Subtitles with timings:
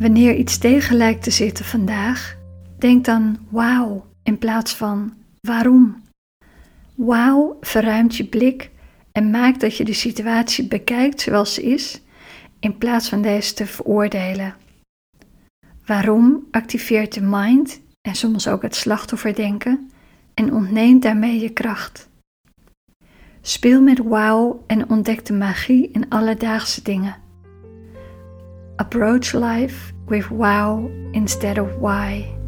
[0.00, 2.36] Wanneer iets tegen lijkt te zitten vandaag,
[2.78, 6.02] denk dan wauw in plaats van waarom.
[6.94, 8.70] Wauw verruimt je blik
[9.12, 12.00] en maakt dat je de situatie bekijkt zoals ze is,
[12.60, 14.54] in plaats van deze te veroordelen.
[15.86, 19.90] Waarom activeert de mind en soms ook het slachtofferdenken
[20.34, 22.08] en ontneemt daarmee je kracht.
[23.40, 27.28] Speel met wow en ontdek de magie in alledaagse dingen.
[28.80, 32.39] Approach life with wow instead of why.